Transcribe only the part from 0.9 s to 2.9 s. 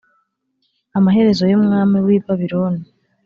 Amaherezo y’umwami w’i Babiloni